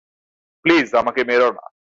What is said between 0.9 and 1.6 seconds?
আমাকে মেরো